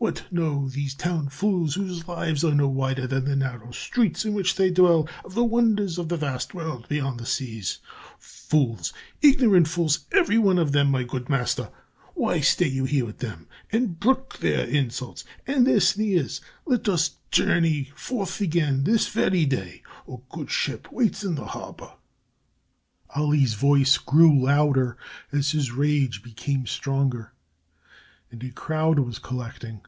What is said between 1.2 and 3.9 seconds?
fools, whose lives are no wider than the narrow